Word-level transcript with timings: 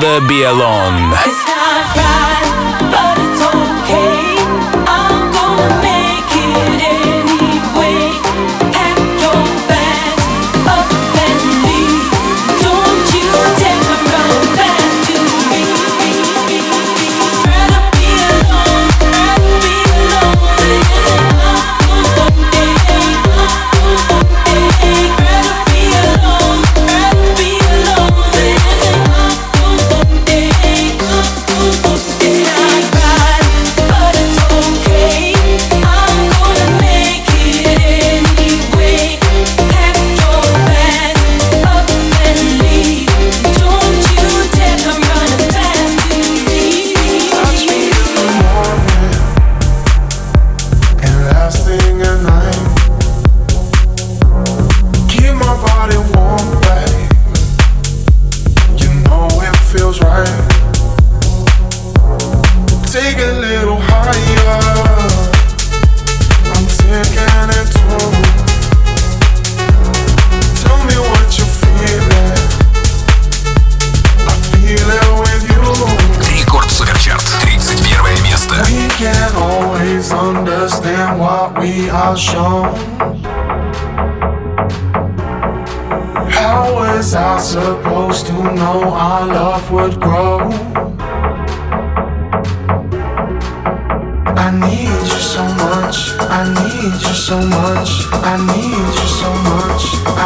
Rather 0.00 0.28
Be 0.28 0.44
Alone. 0.44 1.37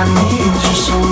I 0.02 0.04
need 0.04 0.46
you 0.46 0.74
so 0.74 1.11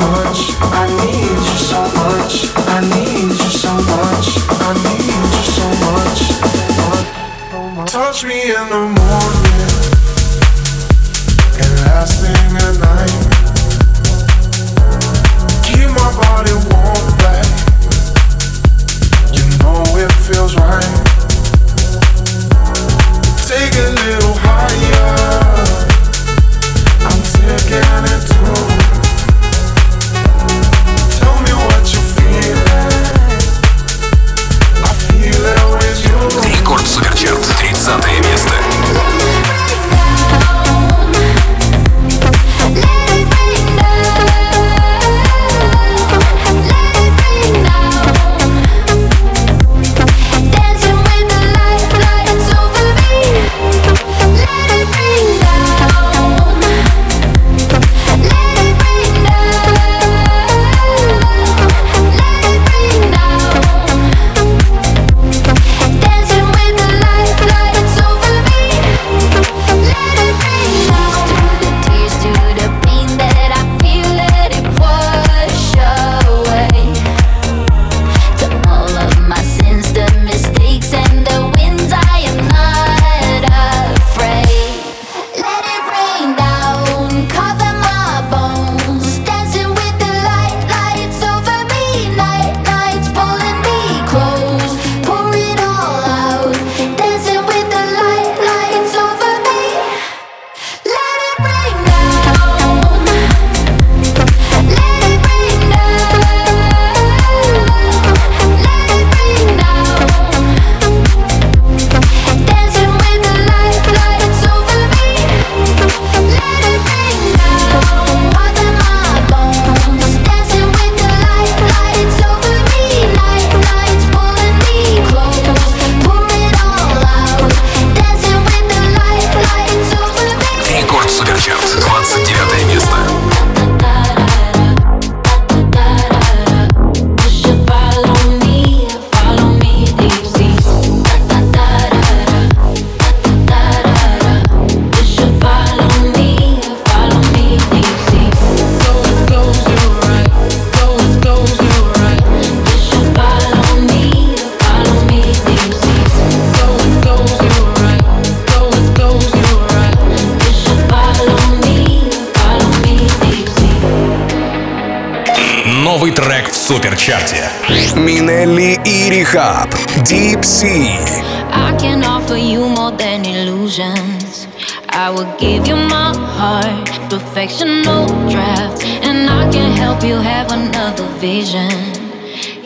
offer 172.30 172.38
you 172.38 172.68
more 172.68 172.92
than 172.92 173.24
illusions. 173.24 174.46
I 174.90 175.10
will 175.10 175.30
give 175.36 175.66
you 175.66 175.74
my 175.74 176.14
heart, 176.38 176.86
perfection, 177.10 177.82
no 177.82 178.06
draft, 178.30 178.84
and 178.84 179.28
I 179.28 179.50
can 179.50 179.72
help 179.76 180.04
you 180.04 180.14
have 180.14 180.52
another 180.52 181.06
vision. 181.18 181.70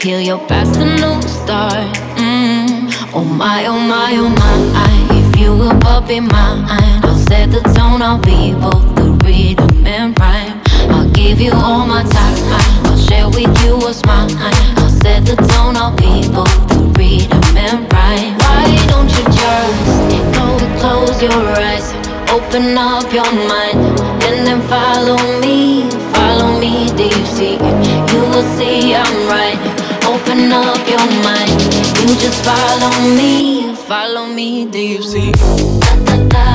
Heal 0.03 0.21
your 0.21 0.39
past, 0.49 0.79
a 0.81 0.85
new 0.85 1.17
start. 1.23 1.89
Mm. 2.17 2.93
Oh 3.15 3.25
my, 3.25 3.65
oh 3.67 3.81
my, 3.81 4.13
oh 4.17 4.29
my. 4.29 4.93
If 5.21 5.41
you 5.41 5.57
will 5.57 5.79
but 5.81 6.09
be 6.09 6.21
mine, 6.21 6.67
I'll 7.03 7.17
set 7.17 7.51
the 7.51 7.63
tone. 7.75 8.03
I'll 8.03 8.19
be 8.19 8.53
both 8.53 8.95
the 8.97 9.17
rhythm 9.25 9.87
and 9.87 10.19
rhyme. 10.21 10.61
I'll 10.93 11.09
give 11.11 11.41
you 11.41 11.53
all 11.55 11.87
my 11.87 12.03
time. 12.03 12.37
I'll 12.85 12.99
share 12.99 13.29
with 13.29 13.55
you 13.65 13.77
what's 13.79 14.05
mine. 14.05 14.31
I'll 14.77 14.91
set 14.91 15.25
the 15.25 15.37
tone. 15.37 15.77
I'll 15.77 15.97
be 15.97 16.29
both 16.29 16.69
the 16.69 16.81
rhythm 16.99 17.44
and 17.67 17.81
rhyme. 17.93 18.37
Why 18.45 18.67
don't 18.89 19.11
you 19.17 19.25
just 19.41 20.05
close 20.81 21.23
your 21.23 21.43
eyes, 21.69 21.87
open 22.37 22.77
up 22.77 23.11
your 23.13 23.31
mind, 23.49 23.81
and 24.27 24.47
then 24.47 24.61
follow 24.69 25.19
me, 25.41 25.89
follow 26.13 26.59
me 26.61 26.89
deep 27.01 27.25
sea. 27.35 27.57
You 28.11 28.21
will 28.31 28.49
see 28.57 28.95
I'm 28.95 29.17
right. 29.29 29.61
Open 30.13 30.53
up 30.53 30.83
your 30.95 31.07
mind, 31.25 31.57
you 32.01 32.15
just 32.25 32.45
follow 32.45 32.93
me, 33.17 33.75
follow 33.75 34.27
me 34.27 34.67
deep 34.67 35.03
sea. 35.03 35.33
Da, 35.33 35.97
da, 36.05 36.17
da. 36.29 36.54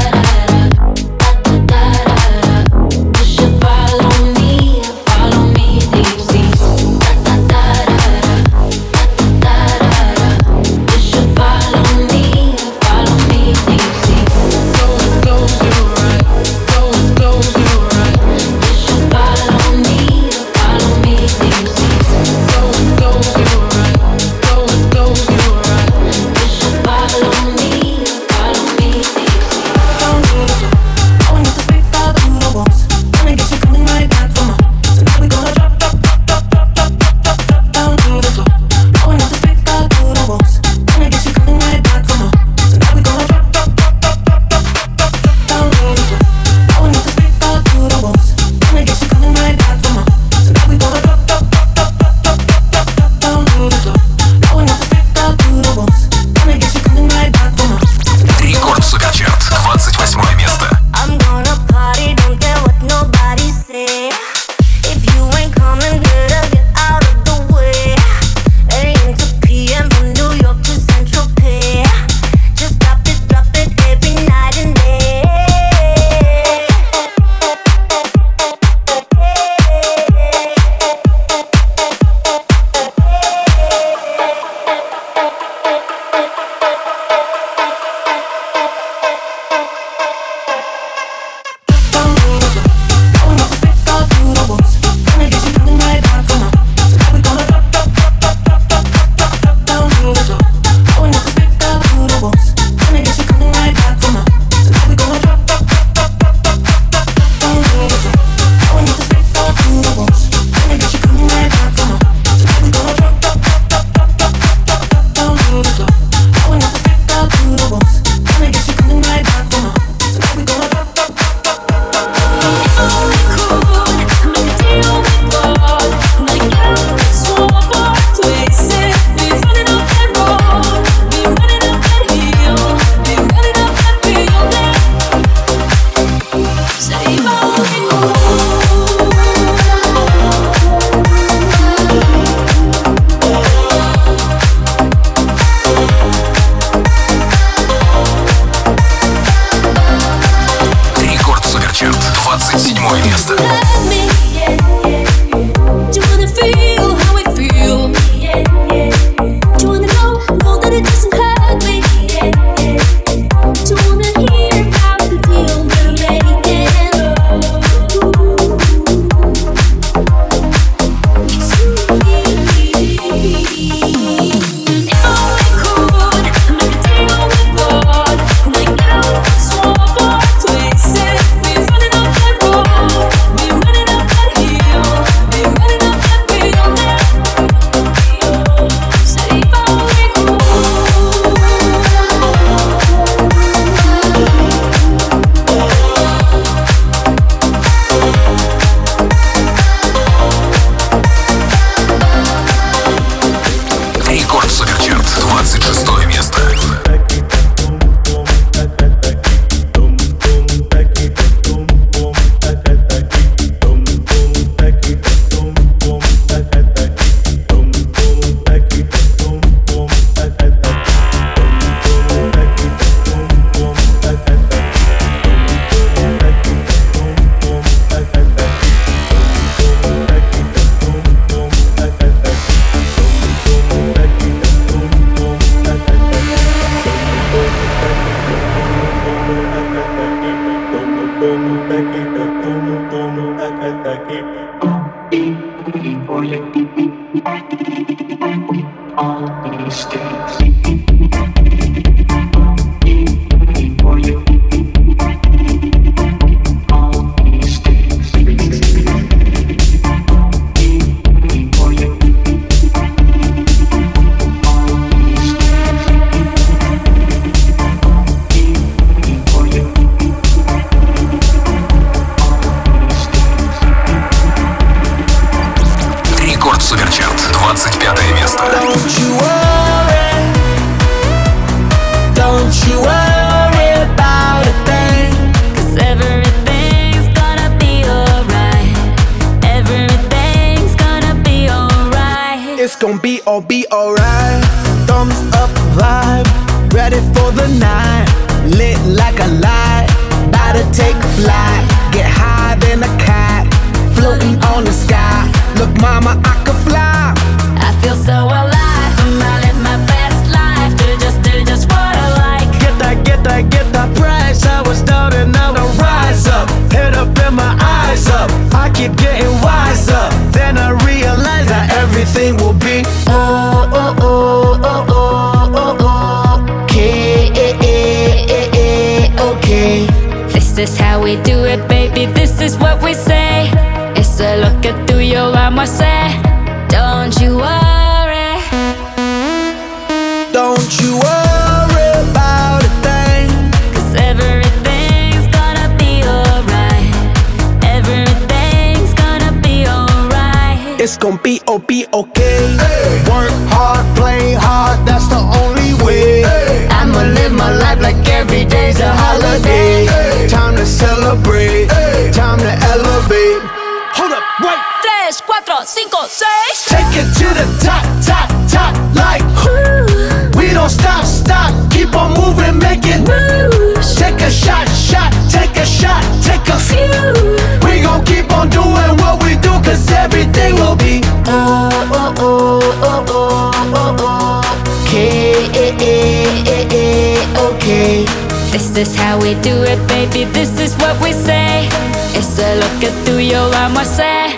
cinco, 365.69 366.07
seis. 366.07 366.65
Take 366.65 366.97
it 366.97 367.09
to 367.21 367.27
the 367.37 367.45
top, 367.61 367.85
top, 368.01 368.27
top, 368.49 368.73
like 368.97 369.21
Ooh. 369.45 370.37
we 370.37 370.49
don't 370.49 370.69
stop, 370.69 371.05
stop. 371.05 371.53
Keep 371.71 371.93
on 371.93 372.17
moving, 372.17 372.57
making 372.57 373.05
moves. 373.05 373.93
Take 373.95 374.19
a 374.21 374.31
shot, 374.31 374.67
shot, 374.69 375.13
take 375.29 375.55
a 375.57 375.65
shot, 375.65 376.01
take 376.25 376.41
a 376.49 376.57
few. 376.57 377.37
We 377.61 377.81
gon' 377.85 378.03
keep 378.03 378.33
on 378.33 378.49
doing 378.49 378.93
what 378.97 379.21
we 379.23 379.37
do, 379.45 379.53
cause 379.61 379.85
everything 379.91 380.55
will 380.55 380.75
be. 380.75 381.01
Oh, 381.27 381.69
oh, 381.93 382.13
oh, 382.17 382.59
oh, 382.81 383.05
oh, 383.13 383.51
oh, 383.75 383.95
oh. 383.99 384.81
Okay, 384.81 385.45
eh, 385.53 385.77
eh, 385.79 386.65
eh, 386.73 387.45
okay. 387.47 388.05
This 388.49 388.75
is 388.75 388.95
how 388.95 389.21
we 389.21 389.35
do 389.45 389.61
it, 389.61 389.79
baby. 389.87 390.25
This 390.33 390.59
is 390.59 390.73
what 390.77 390.99
we 390.99 391.13
say. 391.13 391.69
It's 392.17 392.39
a 392.39 392.55
look 392.57 392.83
at 392.83 393.05
tu 393.05 393.19
y 393.19 393.29
yo 393.29 393.49
vamos 393.51 393.77
a 393.77 393.81
hacer. 393.81 394.28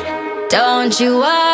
Don't 0.51 0.99
you 0.99 1.19
worry. 1.19 1.50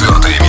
Четвертый. 0.00 0.39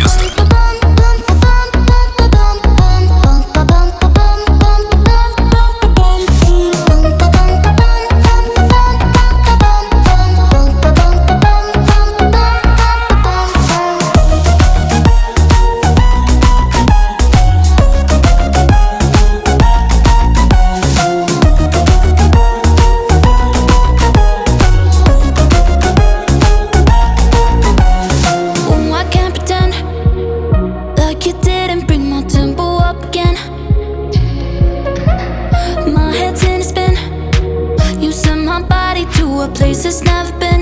it's 39.92 40.02
never 40.04 40.32
been. 40.40 40.62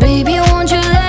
Baby, 0.00 0.40
won't 0.40 0.72
you 0.72 0.99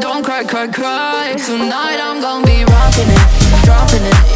don't 0.00 0.24
cry, 0.24 0.44
cry, 0.44 0.68
cry. 0.68 1.34
Tonight 1.36 1.98
I'm 2.00 2.20
gonna 2.20 2.46
be 2.46 2.64
rocking 2.64 3.08
it, 3.08 3.64
dropping 3.64 4.04
it. 4.04 4.31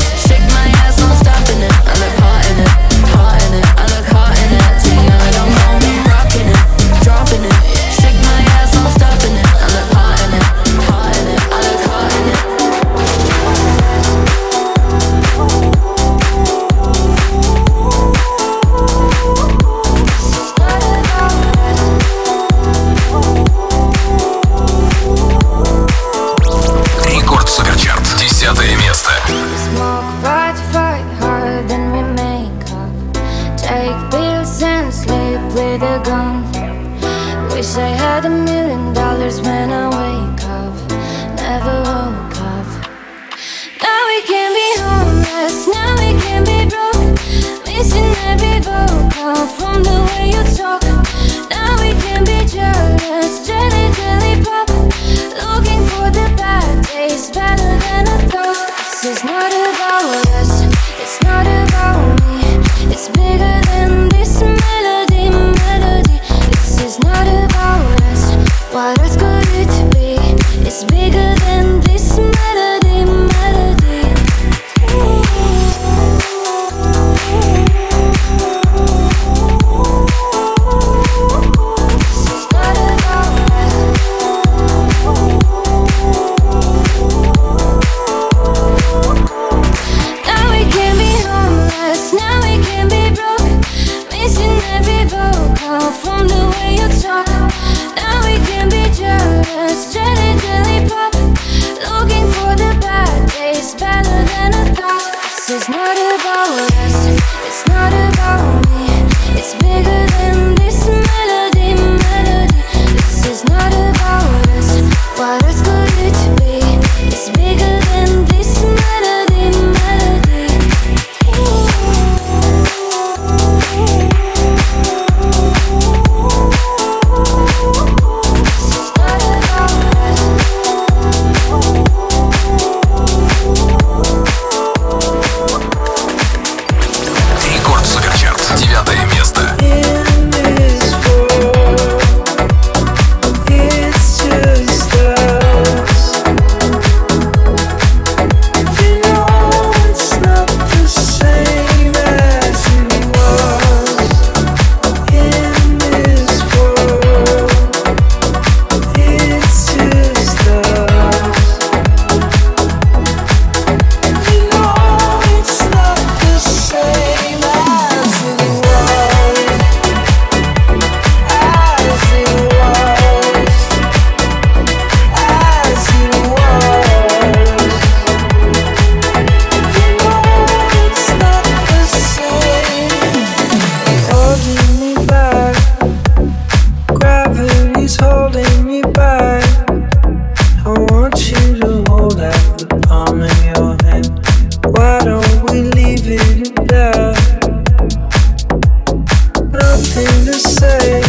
nothing 199.76 200.24
to 200.24 200.32
say, 200.32 201.02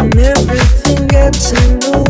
and 0.00 0.18
everything 0.18 1.06
gets 1.06 1.52
in 1.52 1.78
the 1.78 2.02
way. 2.02 2.07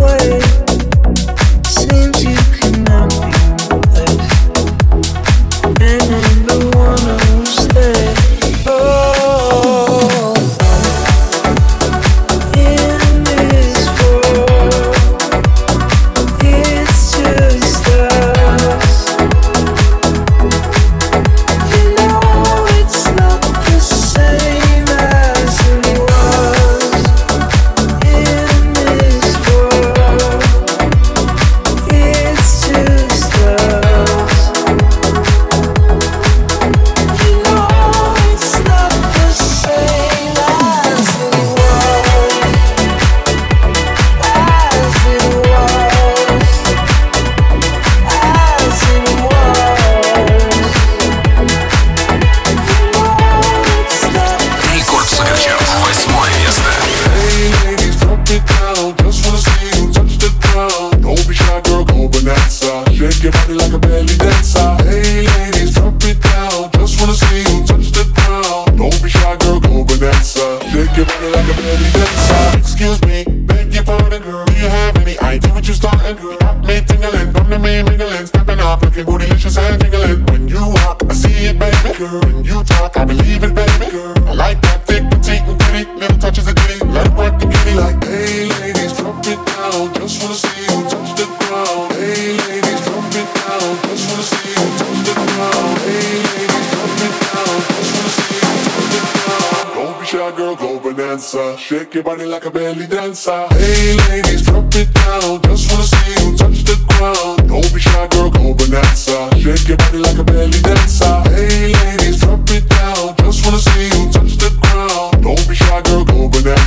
Shake 101.58 101.94
your 101.94 102.04
body 102.04 102.24
like 102.24 102.44
a 102.44 102.50
belly 102.50 102.86
dancer. 102.86 103.46
Hey 103.50 103.96
ladies, 104.08 104.42
drop 104.42 104.72
it 104.74 104.92
down. 104.94 105.42
Just 105.42 105.70
wanna 105.70 105.82
see 105.82 106.12
you 106.12 106.36
touch 106.36 106.62
the 106.62 106.76
ground. 106.86 107.48
Don't 107.48 107.74
be 107.74 107.80
shy, 107.80 108.06
girl, 108.06 108.30
go 108.30 108.54
bonanza. 108.54 109.28
Shake 109.36 109.66
your 109.66 109.76
body 109.76 109.98
like 109.98 110.16
a 110.16 110.24
belly 110.24 110.60
dancer. 110.62 111.22
Hey 111.30 111.72
ladies, 111.74 112.20
drop 112.20 112.48
it 112.50 112.68
down. 112.68 113.16
Just 113.18 113.44
wanna 113.44 113.58
see 113.58 113.86
you 113.86 114.12
touch 114.12 114.36
the 114.38 114.50
ground. 114.62 115.22
Don't 115.22 115.48
be 115.48 115.54
shy, 115.56 115.82
girl, 115.82 116.04
go 116.04 116.28
bonanza. 116.28 116.58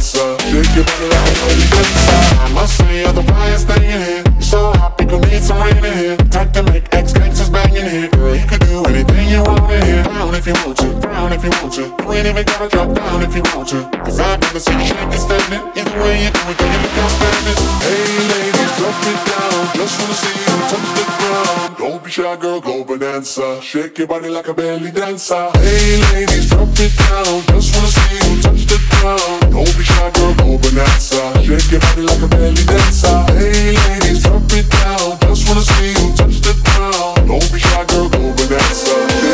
if 10.41 10.47
you 10.47 10.65
want 10.65 10.77
to, 10.77 10.89
brown 11.01 11.31
if 11.33 11.43
you 11.43 11.51
want 11.61 11.73
to. 11.73 11.85
You 11.85 12.13
ain't 12.13 12.25
even 12.25 12.45
gotta 12.45 12.67
drop 12.67 12.89
down 12.95 13.21
if 13.21 13.35
you 13.35 13.43
want 13.53 13.69
to. 13.69 13.85
Cause 14.01 14.19
I 14.19 14.37
never 14.37 14.59
see 14.59 14.73
you 14.73 14.85
shaking 14.89 15.21
standing. 15.21 15.61
Either 15.77 16.01
way 16.01 16.25
you 16.25 16.31
do 16.33 16.41
it, 16.49 16.57
you 16.57 16.79
look 16.81 16.97
outstanding. 16.97 17.57
Hey 17.85 18.09
ladies, 18.31 18.73
drop 18.81 18.97
it 19.05 19.21
down. 19.29 19.61
Just 19.77 19.93
wanna 20.01 20.17
see 20.17 20.33
you 20.41 20.57
touch 20.65 20.89
the 20.97 21.05
ground. 21.13 21.77
Don't 21.77 22.03
be 22.03 22.09
shy, 22.09 22.35
girl, 22.37 22.59
go 22.59 22.83
bonanza. 22.83 23.61
Shake 23.61 23.99
your 23.99 24.07
body 24.07 24.29
like 24.29 24.47
a 24.47 24.53
belly 24.55 24.89
dancer. 24.89 25.51
Hey 25.61 26.01
ladies, 26.09 26.49
drop 26.49 26.73
it 26.73 26.93
down. 26.97 27.41
Just 27.53 27.69
wanna 27.77 27.93
see 27.93 28.17
you 28.17 28.41
touch 28.41 28.65
the 28.65 28.79
ground. 28.97 29.53
Don't 29.53 29.73
be 29.77 29.83
shy, 29.83 30.09
girl, 30.09 30.33
go 30.41 30.57
bonanza. 30.57 31.21
Shake 31.45 31.69
your 31.69 31.81
body 31.81 32.01
like 32.01 32.21
a 32.21 32.27
belly 32.27 32.63
dancer. 32.65 33.13
Hey 33.37 33.77
ladies, 33.77 34.23
drop 34.23 34.41
it 34.49 34.65
down. 34.73 35.21
Just 35.21 35.45
wanna 35.45 35.61
see 35.61 35.93
you 35.93 36.09
touch 36.17 36.41
the 36.41 36.53
ground. 36.65 37.29
Don't 37.29 37.45
be 37.53 37.59
shy, 37.59 37.85
girl, 37.85 38.09
go 38.09 38.33
bonanza 38.33 39.30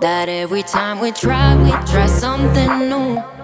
that 0.00 0.28
every 0.28 0.62
time 0.62 1.00
we 1.00 1.10
try, 1.10 1.54
we 1.56 1.70
try 1.86 2.06
something 2.06 2.88
new. 2.88 3.37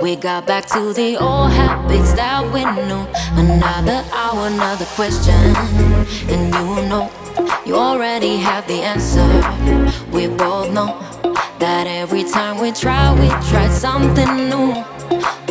We 0.00 0.16
got 0.16 0.46
back 0.46 0.66
to 0.68 0.92
the 0.92 1.16
old 1.16 1.50
habits 1.52 2.12
that 2.14 2.44
we 2.52 2.64
knew. 2.64 3.04
Another 3.36 4.04
hour, 4.12 4.46
another 4.46 4.84
question. 4.96 5.34
And 6.30 6.54
you 6.54 6.88
know, 6.88 7.10
you 7.66 7.74
already 7.74 8.36
have 8.36 8.66
the 8.66 8.80
answer. 8.82 9.26
We 10.12 10.28
both 10.28 10.72
know 10.72 10.98
that 11.58 11.86
every 11.86 12.24
time 12.24 12.60
we 12.60 12.72
try, 12.72 13.12
we 13.12 13.28
try 13.50 13.68
something 13.68 14.48
new. 14.48 14.84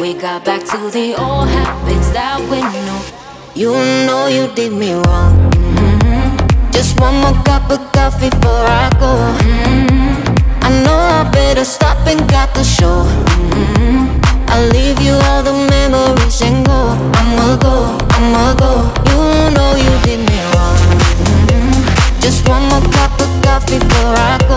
We 0.02 0.14
got 0.14 0.46
back 0.46 0.62
to 0.72 0.90
the 0.90 1.16
old 1.20 1.50
habits 1.50 2.12
that 2.12 2.40
we 2.50 2.62
knew. 2.62 3.28
You 3.56 3.74
know 4.06 4.28
you 4.28 4.54
did 4.56 4.72
me 4.72 4.94
wrong. 4.94 5.52
Mm-hmm. 5.52 6.72
Just 6.72 7.00
one 7.00 7.16
more 7.22 7.34
cup 7.44 7.70
of 7.72 7.92
coffee 7.92 8.30
before 8.30 8.66
I 8.66 8.90
go. 9.00 9.12
Mm-hmm. 9.44 9.67
I 11.18 11.24
better 11.32 11.66
stop 11.66 11.98
and 12.06 12.30
got 12.30 12.54
the 12.54 12.64
show. 12.64 13.02
Mm-hmm. 13.02 14.22
I'll 14.50 14.70
leave 14.70 15.02
you 15.02 15.14
all 15.14 15.42
the 15.42 15.52
memories 15.52 16.42
and 16.44 16.64
go. 16.64 16.94
I'ma 17.18 17.58
go, 17.58 17.98
I'ma 18.14 18.54
go. 18.54 18.86
You 19.10 19.50
know 19.56 19.74
you 19.76 19.94
did 20.06 20.20
me 20.30 20.38
wrong. 20.54 20.78
Mm-hmm. 21.26 22.22
Just 22.22 22.48
one 22.48 22.62
more 22.70 22.86
cup 22.94 23.20
of 23.20 23.32
coffee 23.42 23.80
before 23.80 24.14
I 24.14 24.38
go. 24.48 24.57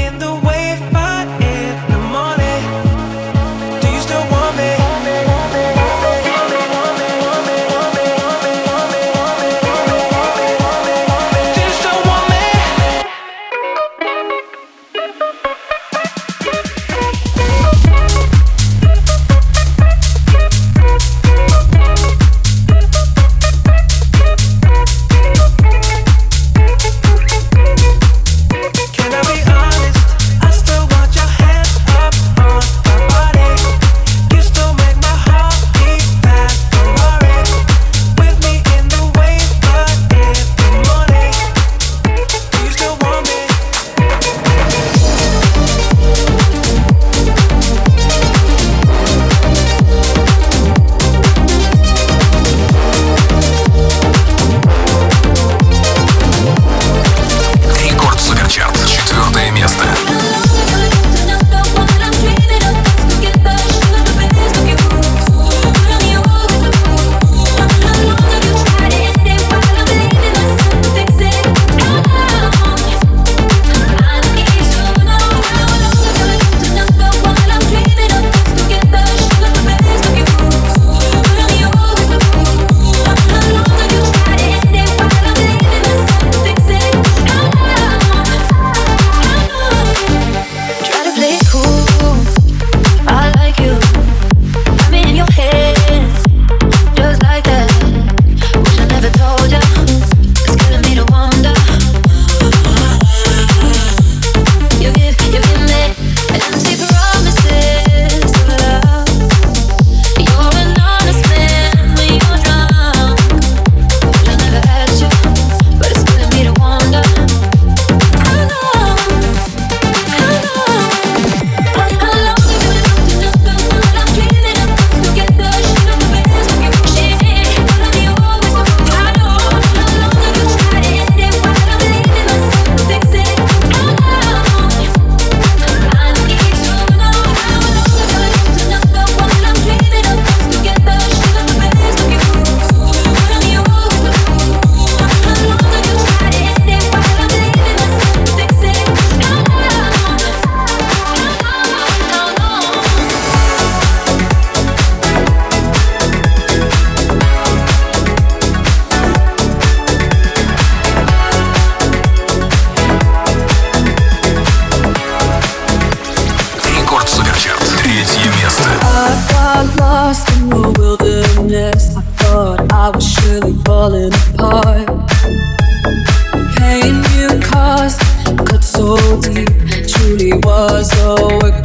was 180.73 180.93
a 181.03 181.15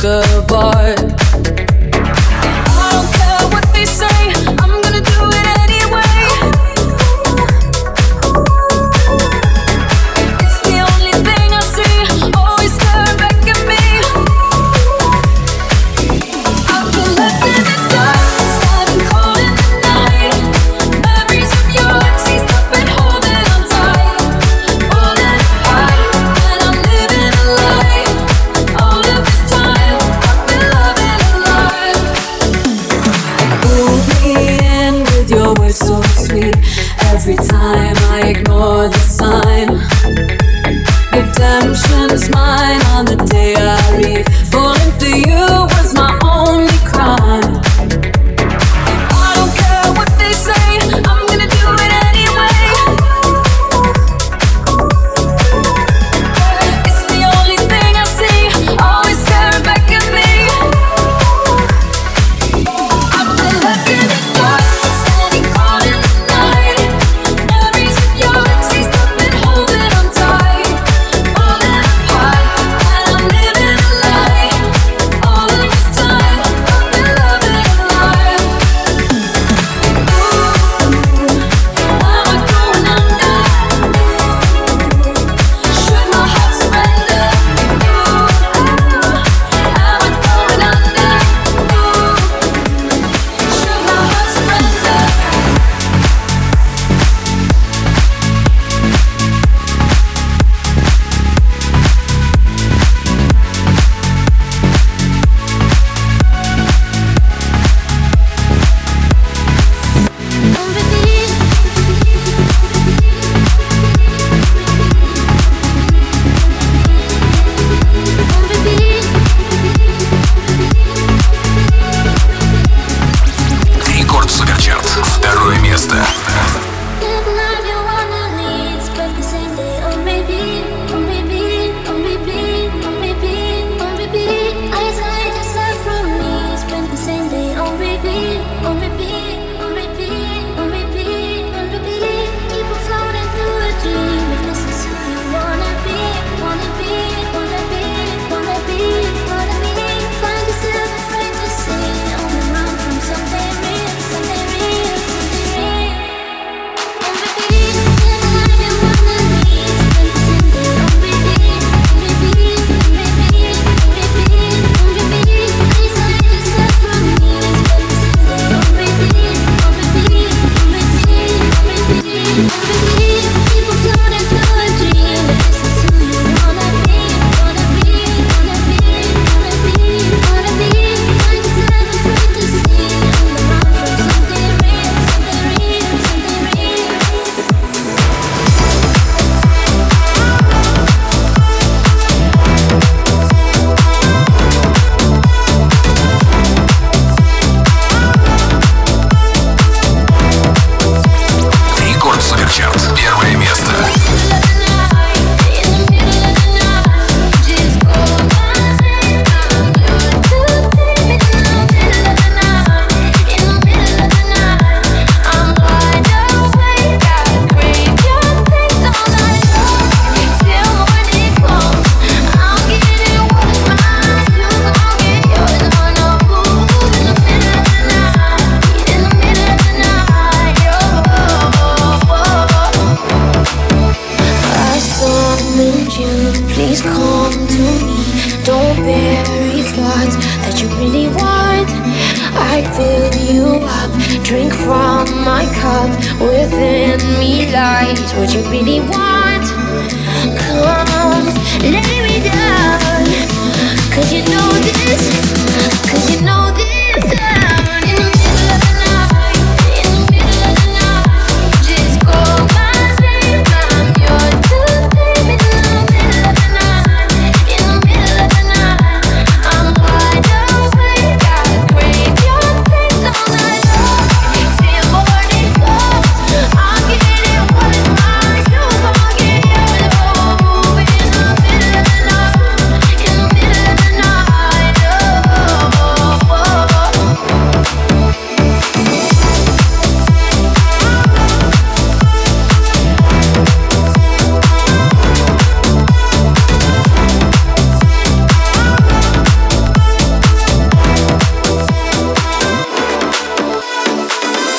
of 0.04 0.52
art. 0.52 1.05